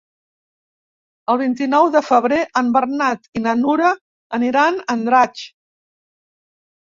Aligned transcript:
El 1.33 1.37
vint-i-nou 1.41 1.89
de 1.95 1.99
febrer 2.05 2.39
en 2.61 2.71
Bernat 2.77 3.29
i 3.39 3.43
na 3.43 3.53
Nura 3.59 3.91
aniran 4.39 4.79
a 4.79 4.87
Andratx. 4.95 5.45